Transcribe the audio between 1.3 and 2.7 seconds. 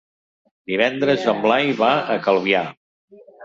en Blai va a Calvià.